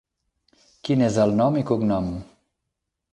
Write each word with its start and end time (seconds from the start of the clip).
Quin 0.87 1.03
és 1.07 1.19
el 1.25 1.35
nom 1.41 1.59
i 1.61 1.65
cognom? 1.73 2.09